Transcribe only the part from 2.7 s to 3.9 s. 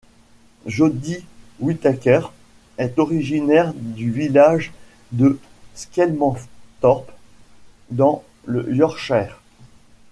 est originaire